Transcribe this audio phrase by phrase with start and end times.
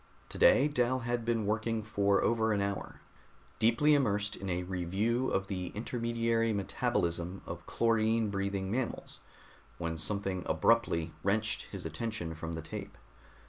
[0.29, 3.01] Today Dal had been working for over an hour,
[3.59, 9.19] deeply immersed in a review of the intermediary metabolism of chlorine breathing mammals,
[9.77, 12.97] when something abruptly wrenched his attention from the tape.